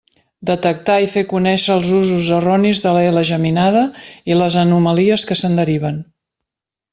[0.49, 3.85] Detectar i fer conèixer els usos erronis de la ela geminada
[4.33, 6.03] i les anomalies que se'n deriven.